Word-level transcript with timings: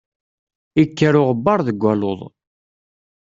Ikker 0.81 1.13
uɣebbar 1.21 1.59
deg 1.67 1.77
waluḍ. 1.83 2.21